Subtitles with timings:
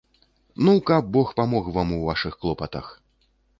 [0.69, 2.91] Ну, каб бог памог вам у вашых клопатах!